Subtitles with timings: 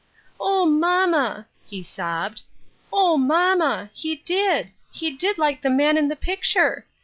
[0.39, 2.41] "O, mamma!" he sobbed,"
[2.91, 3.91] O, mamma!
[3.93, 6.87] he did— he did like the man in the picture.